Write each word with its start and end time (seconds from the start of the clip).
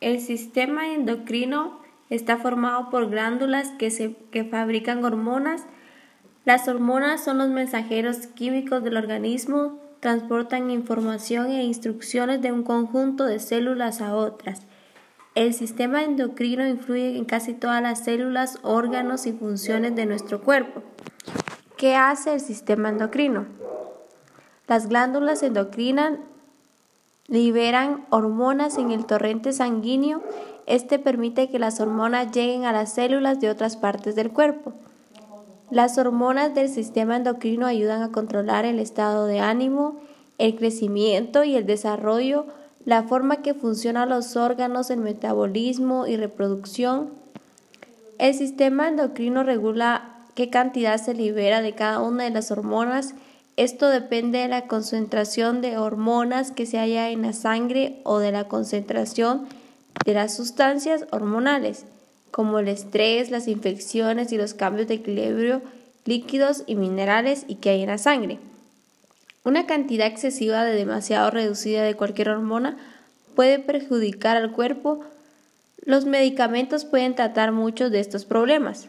El 0.00 0.20
sistema 0.20 0.92
endocrino 0.94 1.80
está 2.08 2.36
formado 2.36 2.88
por 2.90 3.10
glándulas 3.10 3.70
que, 3.78 3.90
se, 3.90 4.14
que 4.30 4.44
fabrican 4.44 5.04
hormonas. 5.04 5.64
Las 6.44 6.68
hormonas 6.68 7.24
son 7.24 7.38
los 7.38 7.48
mensajeros 7.48 8.28
químicos 8.28 8.84
del 8.84 8.96
organismo, 8.96 9.80
transportan 10.00 10.70
información 10.70 11.50
e 11.50 11.64
instrucciones 11.64 12.40
de 12.40 12.52
un 12.52 12.62
conjunto 12.62 13.24
de 13.24 13.40
células 13.40 14.00
a 14.00 14.14
otras. 14.14 14.62
El 15.34 15.52
sistema 15.52 16.02
endocrino 16.02 16.66
influye 16.66 17.16
en 17.16 17.24
casi 17.24 17.52
todas 17.52 17.82
las 17.82 18.04
células, 18.04 18.58
órganos 18.62 19.26
y 19.26 19.32
funciones 19.32 19.94
de 19.94 20.06
nuestro 20.06 20.40
cuerpo. 20.40 20.82
¿Qué 21.76 21.96
hace 21.96 22.34
el 22.34 22.40
sistema 22.40 22.88
endocrino? 22.88 23.46
Las 24.66 24.88
glándulas 24.88 25.42
endocrinas 25.42 26.18
liberan 27.28 28.06
hormonas 28.10 28.78
en 28.78 28.90
el 28.90 29.04
torrente 29.04 29.52
sanguíneo. 29.52 30.22
Este 30.66 30.98
permite 30.98 31.48
que 31.48 31.58
las 31.58 31.78
hormonas 31.78 32.32
lleguen 32.32 32.64
a 32.64 32.72
las 32.72 32.94
células 32.94 33.38
de 33.38 33.50
otras 33.50 33.76
partes 33.76 34.16
del 34.16 34.30
cuerpo. 34.30 34.72
Las 35.70 35.98
hormonas 35.98 36.54
del 36.54 36.70
sistema 36.70 37.16
endocrino 37.16 37.66
ayudan 37.66 38.02
a 38.02 38.10
controlar 38.10 38.64
el 38.64 38.78
estado 38.78 39.26
de 39.26 39.40
ánimo, 39.40 40.00
el 40.38 40.56
crecimiento 40.56 41.44
y 41.44 41.56
el 41.56 41.66
desarrollo, 41.66 42.46
la 42.86 43.02
forma 43.02 43.42
que 43.42 43.52
funcionan 43.52 44.08
los 44.08 44.36
órganos, 44.36 44.88
el 44.90 45.00
metabolismo 45.00 46.06
y 46.06 46.16
reproducción. 46.16 47.10
El 48.16 48.32
sistema 48.32 48.88
endocrino 48.88 49.42
regula 49.42 50.24
qué 50.34 50.48
cantidad 50.48 50.96
se 50.96 51.12
libera 51.12 51.60
de 51.60 51.74
cada 51.74 52.00
una 52.00 52.24
de 52.24 52.30
las 52.30 52.50
hormonas 52.50 53.14
esto 53.58 53.88
depende 53.88 54.38
de 54.38 54.48
la 54.48 54.68
concentración 54.68 55.60
de 55.60 55.78
hormonas 55.78 56.52
que 56.52 56.64
se 56.64 56.78
haya 56.78 57.10
en 57.10 57.22
la 57.22 57.32
sangre 57.32 58.00
o 58.04 58.20
de 58.20 58.30
la 58.30 58.44
concentración 58.44 59.48
de 60.04 60.14
las 60.14 60.36
sustancias 60.36 61.06
hormonales, 61.10 61.84
como 62.30 62.60
el 62.60 62.68
estrés, 62.68 63.30
las 63.30 63.48
infecciones 63.48 64.30
y 64.30 64.36
los 64.36 64.54
cambios 64.54 64.86
de 64.86 64.94
equilibrio 64.94 65.60
líquidos 66.04 66.62
y 66.66 66.74
minerales 66.74 67.44
y 67.48 67.56
que 67.56 67.68
hay 67.68 67.82
en 67.82 67.88
la 67.88 67.98
sangre. 67.98 68.38
Una 69.44 69.66
cantidad 69.66 70.06
excesiva 70.06 70.64
de 70.64 70.74
demasiado 70.74 71.30
reducida 71.30 71.82
de 71.82 71.96
cualquier 71.96 72.30
hormona 72.30 72.78
puede 73.34 73.58
perjudicar 73.58 74.36
al 74.36 74.52
cuerpo. 74.52 75.00
Los 75.84 76.06
medicamentos 76.06 76.84
pueden 76.84 77.14
tratar 77.14 77.52
muchos 77.52 77.90
de 77.90 78.00
estos 78.00 78.24
problemas. 78.24 78.88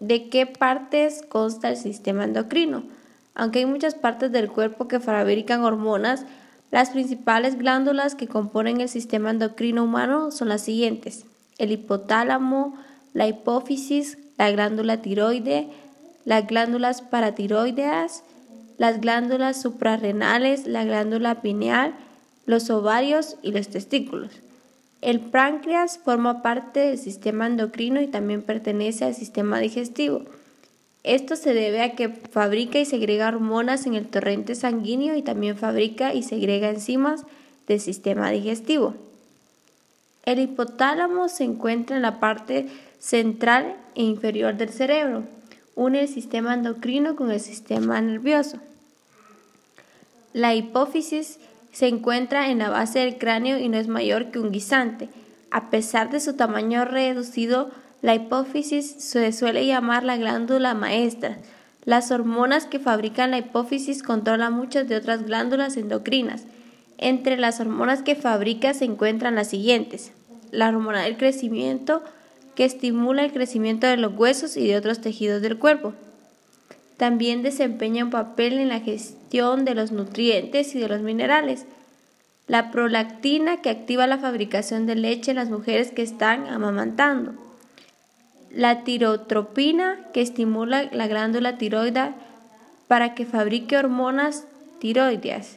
¿De 0.00 0.30
qué 0.30 0.46
partes 0.46 1.22
consta 1.28 1.68
el 1.68 1.76
sistema 1.76 2.24
endocrino? 2.24 2.84
Aunque 3.34 3.60
hay 3.60 3.66
muchas 3.66 3.94
partes 3.94 4.32
del 4.32 4.50
cuerpo 4.50 4.88
que 4.88 5.00
fabrican 5.00 5.62
hormonas, 5.62 6.24
las 6.70 6.90
principales 6.90 7.58
glándulas 7.58 8.14
que 8.14 8.28
componen 8.28 8.80
el 8.80 8.88
sistema 8.88 9.30
endocrino 9.30 9.84
humano 9.84 10.30
son 10.30 10.48
las 10.48 10.62
siguientes: 10.62 11.26
el 11.58 11.72
hipotálamo, 11.72 12.76
la 13.12 13.26
hipófisis, 13.26 14.18
la 14.38 14.50
glándula 14.50 15.02
tiroide, 15.02 15.68
las 16.24 16.46
glándulas 16.46 17.02
paratiroideas, 17.02 18.24
las 18.78 19.00
glándulas 19.00 19.60
suprarrenales, 19.60 20.66
la 20.66 20.84
glándula 20.84 21.42
pineal, 21.42 21.94
los 22.46 22.70
ovarios 22.70 23.36
y 23.42 23.52
los 23.52 23.68
testículos. 23.68 24.32
El 25.00 25.20
páncreas 25.20 25.98
forma 25.98 26.42
parte 26.42 26.80
del 26.80 26.98
sistema 26.98 27.46
endocrino 27.46 28.00
y 28.00 28.06
también 28.06 28.42
pertenece 28.42 29.04
al 29.04 29.14
sistema 29.14 29.58
digestivo. 29.58 30.24
Esto 31.04 31.36
se 31.36 31.52
debe 31.52 31.82
a 31.82 31.94
que 31.94 32.08
fabrica 32.08 32.78
y 32.78 32.86
segrega 32.86 33.28
hormonas 33.28 33.84
en 33.84 33.94
el 33.94 34.08
torrente 34.08 34.54
sanguíneo 34.54 35.14
y 35.16 35.22
también 35.22 35.56
fabrica 35.56 36.14
y 36.14 36.22
segrega 36.22 36.70
enzimas 36.70 37.24
del 37.68 37.78
sistema 37.78 38.30
digestivo. 38.30 38.94
El 40.24 40.38
hipotálamo 40.38 41.28
se 41.28 41.44
encuentra 41.44 41.96
en 41.96 42.02
la 42.02 42.18
parte 42.20 42.68
central 42.98 43.76
e 43.94 44.02
inferior 44.02 44.56
del 44.56 44.70
cerebro. 44.70 45.24
Une 45.74 46.00
el 46.00 46.08
sistema 46.08 46.54
endocrino 46.54 47.16
con 47.16 47.30
el 47.30 47.40
sistema 47.40 48.00
nervioso. 48.00 48.58
La 50.32 50.54
hipófisis 50.54 51.38
se 51.70 51.88
encuentra 51.88 52.48
en 52.48 52.58
la 52.58 52.70
base 52.70 53.00
del 53.00 53.18
cráneo 53.18 53.58
y 53.58 53.68
no 53.68 53.76
es 53.76 53.88
mayor 53.88 54.30
que 54.30 54.38
un 54.38 54.52
guisante. 54.52 55.10
A 55.50 55.68
pesar 55.68 56.10
de 56.10 56.20
su 56.20 56.34
tamaño 56.34 56.86
reducido, 56.86 57.70
la 58.04 58.14
hipófisis 58.14 58.96
se 58.98 59.32
suele 59.32 59.64
llamar 59.64 60.04
la 60.04 60.18
glándula 60.18 60.74
maestra. 60.74 61.38
Las 61.86 62.10
hormonas 62.10 62.66
que 62.66 62.78
fabrican 62.78 63.30
la 63.30 63.38
hipófisis 63.38 64.02
controlan 64.02 64.52
muchas 64.52 64.86
de 64.86 64.96
otras 64.96 65.22
glándulas 65.24 65.78
endocrinas. 65.78 66.42
Entre 66.98 67.38
las 67.38 67.60
hormonas 67.60 68.02
que 68.02 68.14
fabrica 68.14 68.74
se 68.74 68.84
encuentran 68.84 69.36
las 69.36 69.48
siguientes. 69.48 70.12
La 70.50 70.68
hormona 70.68 71.00
del 71.00 71.16
crecimiento, 71.16 72.02
que 72.54 72.66
estimula 72.66 73.24
el 73.24 73.32
crecimiento 73.32 73.86
de 73.86 73.96
los 73.96 74.12
huesos 74.14 74.58
y 74.58 74.66
de 74.66 74.76
otros 74.76 75.00
tejidos 75.00 75.40
del 75.40 75.58
cuerpo. 75.58 75.94
También 76.98 77.42
desempeña 77.42 78.04
un 78.04 78.10
papel 78.10 78.58
en 78.58 78.68
la 78.68 78.80
gestión 78.80 79.64
de 79.64 79.74
los 79.74 79.92
nutrientes 79.92 80.74
y 80.74 80.78
de 80.78 80.88
los 80.88 81.00
minerales. 81.00 81.64
La 82.48 82.70
prolactina, 82.70 83.62
que 83.62 83.70
activa 83.70 84.06
la 84.06 84.18
fabricación 84.18 84.84
de 84.84 84.94
leche 84.94 85.30
en 85.30 85.38
las 85.38 85.48
mujeres 85.48 85.90
que 85.90 86.02
están 86.02 86.46
amamantando 86.48 87.32
la 88.54 88.84
tirotropina 88.84 89.98
que 90.12 90.20
estimula 90.20 90.84
la 90.92 91.08
glándula 91.08 91.58
tiroidea 91.58 92.14
para 92.86 93.14
que 93.14 93.26
fabrique 93.26 93.76
hormonas 93.76 94.44
tiroideas, 94.78 95.56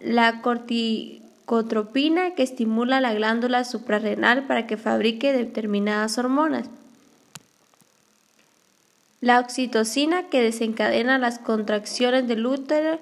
la 0.00 0.42
corticotropina 0.42 2.34
que 2.34 2.42
estimula 2.42 3.00
la 3.00 3.14
glándula 3.14 3.62
suprarrenal 3.62 4.42
para 4.44 4.66
que 4.66 4.76
fabrique 4.76 5.32
determinadas 5.32 6.18
hormonas, 6.18 6.68
la 9.20 9.38
oxitocina 9.38 10.24
que 10.24 10.42
desencadena 10.42 11.18
las 11.18 11.38
contracciones 11.38 12.26
del 12.26 12.44
útero 12.44 12.98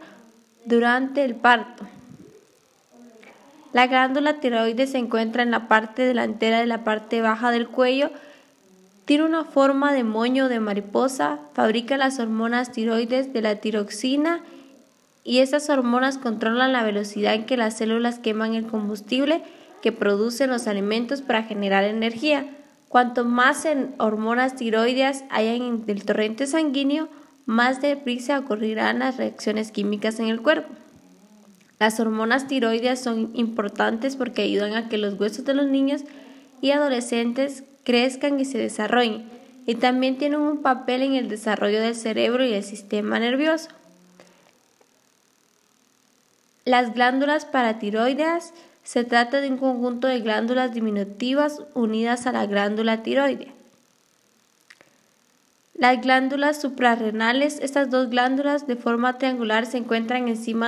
durante 0.66 1.24
el 1.24 1.34
parto. 1.34 1.86
La 3.72 3.86
glándula 3.86 4.38
tiroides 4.38 4.90
se 4.92 4.98
encuentra 4.98 5.42
en 5.42 5.50
la 5.50 5.66
parte 5.66 6.02
delantera 6.02 6.60
de 6.60 6.66
la 6.66 6.84
parte 6.84 7.22
baja 7.22 7.50
del 7.50 7.68
cuello 7.68 8.10
tiene 9.04 9.24
una 9.24 9.44
forma 9.44 9.92
de 9.92 10.04
moño 10.04 10.48
de 10.48 10.60
mariposa, 10.60 11.40
fabrica 11.54 11.96
las 11.96 12.18
hormonas 12.18 12.70
tiroides 12.70 13.32
de 13.32 13.42
la 13.42 13.56
tiroxina 13.56 14.42
y 15.24 15.38
esas 15.38 15.68
hormonas 15.70 16.18
controlan 16.18 16.72
la 16.72 16.84
velocidad 16.84 17.34
en 17.34 17.46
que 17.46 17.56
las 17.56 17.76
células 17.76 18.18
queman 18.18 18.54
el 18.54 18.66
combustible 18.66 19.42
que 19.82 19.92
producen 19.92 20.50
los 20.50 20.66
alimentos 20.66 21.22
para 21.22 21.42
generar 21.42 21.84
energía. 21.84 22.46
Cuanto 22.88 23.24
más 23.24 23.66
hormonas 23.98 24.54
tiroideas 24.54 25.24
haya 25.30 25.54
en 25.54 25.84
el 25.86 26.04
torrente 26.04 26.46
sanguíneo, 26.46 27.08
más 27.46 27.80
deprisa 27.80 28.38
ocurrirán 28.38 29.00
las 29.00 29.16
reacciones 29.16 29.72
químicas 29.72 30.20
en 30.20 30.28
el 30.28 30.40
cuerpo. 30.40 30.68
Las 31.80 31.98
hormonas 31.98 32.46
tiroideas 32.46 33.00
son 33.00 33.30
importantes 33.34 34.14
porque 34.14 34.42
ayudan 34.42 34.74
a 34.74 34.88
que 34.88 34.98
los 34.98 35.18
huesos 35.18 35.44
de 35.44 35.54
los 35.54 35.66
niños 35.66 36.02
y 36.60 36.70
adolescentes 36.70 37.64
crezcan 37.84 38.38
y 38.40 38.44
se 38.44 38.58
desarrollen, 38.58 39.24
y 39.66 39.76
también 39.76 40.18
tienen 40.18 40.40
un 40.40 40.62
papel 40.62 41.02
en 41.02 41.14
el 41.14 41.28
desarrollo 41.28 41.80
del 41.80 41.94
cerebro 41.94 42.44
y 42.44 42.52
el 42.52 42.64
sistema 42.64 43.18
nervioso. 43.18 43.70
Las 46.64 46.94
glándulas 46.94 47.44
paratiroideas 47.44 48.52
se 48.84 49.04
trata 49.04 49.40
de 49.40 49.48
un 49.48 49.58
conjunto 49.58 50.08
de 50.08 50.20
glándulas 50.20 50.74
diminutivas 50.74 51.62
unidas 51.74 52.26
a 52.26 52.32
la 52.32 52.46
glándula 52.46 53.02
tiroidea. 53.02 53.52
Las 55.74 56.00
glándulas 56.00 56.60
suprarrenales, 56.60 57.58
estas 57.60 57.90
dos 57.90 58.10
glándulas 58.10 58.68
de 58.68 58.76
forma 58.76 59.18
triangular 59.18 59.66
se 59.66 59.78
encuentran 59.78 60.28
encima 60.28 60.60